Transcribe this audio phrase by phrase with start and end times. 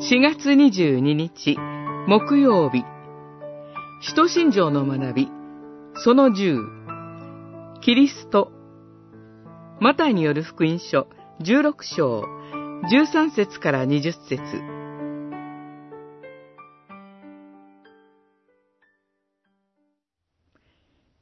[0.00, 1.56] 4月22日
[2.06, 2.84] 木曜日
[4.00, 5.28] 使徒信条の学び
[6.04, 8.52] その10キリスト
[9.80, 11.08] マタイによる福音書
[11.40, 12.22] 16章
[12.92, 14.78] 13節から20節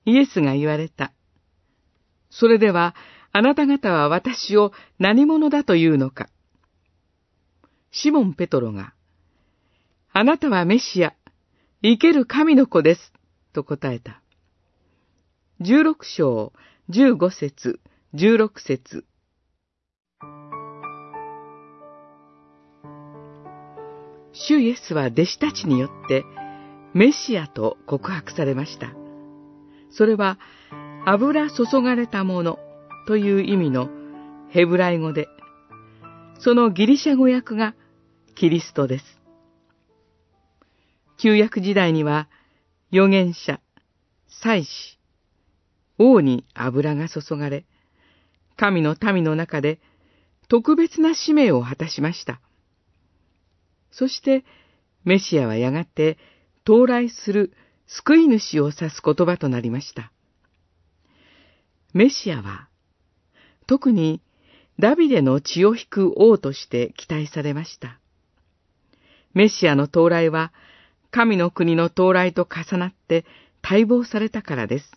[0.04, 1.12] イエスが言われた。
[2.30, 2.94] それでは、
[3.32, 6.28] あなた方は私を何者だというのか。
[7.98, 8.92] シモン・ペトロが、
[10.12, 11.14] あなたはメシア、
[11.82, 13.10] 生ける神の子です、
[13.54, 14.20] と答えた。
[15.62, 16.52] 十六章、
[16.90, 17.80] 十五節、
[18.12, 19.06] 十六節。
[24.34, 26.26] 主イエスは弟子たちによって
[26.92, 28.92] メシアと告白されました。
[29.88, 30.38] それは
[31.06, 32.58] 油注がれたもの
[33.06, 33.88] という意味の
[34.50, 35.28] ヘブライ語で、
[36.38, 37.74] そのギリシャ語訳が
[38.36, 39.04] キリストです。
[41.16, 42.28] 旧約時代には
[42.92, 43.60] 預言者、
[44.28, 44.98] 祭司、
[45.98, 47.64] 王に油が注がれ、
[48.56, 49.80] 神の民の中で
[50.48, 52.42] 特別な使命を果たしました。
[53.90, 54.44] そして、
[55.04, 56.18] メシアはやがて
[56.64, 57.54] 到来する
[57.86, 60.12] 救い主を指す言葉となりました。
[61.94, 62.68] メシアは、
[63.66, 64.20] 特に
[64.78, 67.98] ダビデの血を引く王として期待されました。
[69.36, 70.50] メシアの到来は、
[71.10, 73.26] 神の国の到来と重なって
[73.62, 74.90] 待望されたからです。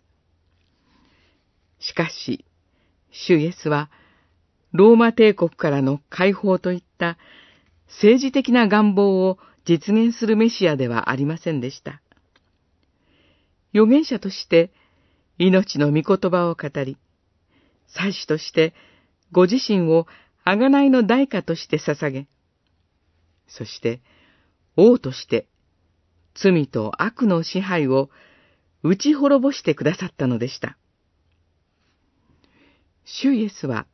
[1.82, 2.45] しかし、
[3.12, 3.90] 主イエスは、
[4.72, 7.17] ローマ帝国からの解放といった
[7.88, 12.02] 政治的な願望を実現するメシアではありませんでした。
[13.73, 14.72] 預言者として
[15.38, 16.95] 命の御言葉を語り、
[17.88, 18.73] 祭司として
[19.34, 20.08] ご自身を
[20.45, 22.28] 贖いの代価として捧げ、
[23.50, 24.00] そして
[24.80, 25.48] 王として
[26.36, 28.10] 罪と悪の支配を
[28.82, 30.78] 打ち滅ぼしてくださったのでした。
[33.04, 33.88] 主イエスは、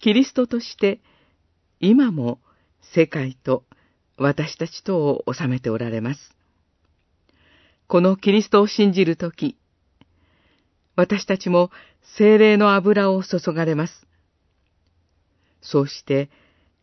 [0.00, 1.00] キリストとして
[1.78, 2.40] 今も
[2.94, 3.64] 世界と
[4.16, 6.36] 私たちとを治めておられます。
[7.86, 9.56] このキリストを信じるとき、
[10.96, 11.70] 私たちも
[12.18, 14.06] 精霊の油を注がれます。
[15.62, 16.30] そうして、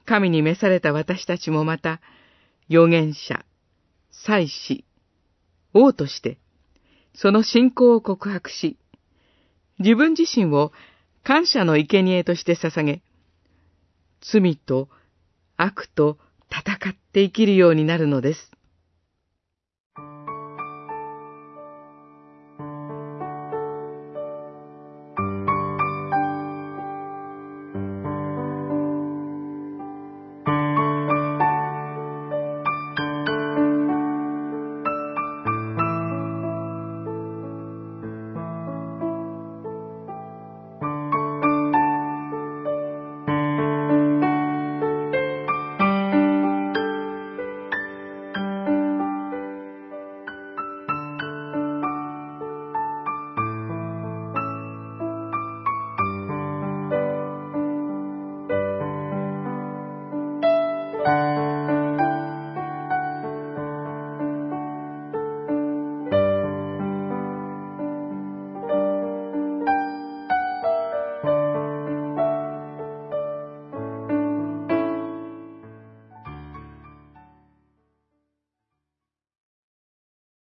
[0.05, 1.99] 神に召された私たちもまた、
[2.69, 3.45] 預言者、
[4.11, 4.83] 祭司、
[5.73, 6.37] 王として、
[7.13, 8.77] その信仰を告白し、
[9.79, 10.71] 自分自身を
[11.23, 13.01] 感謝の生贄として捧げ、
[14.21, 14.89] 罪と
[15.55, 16.17] 悪と
[16.49, 18.51] 戦って生きるようになるのです。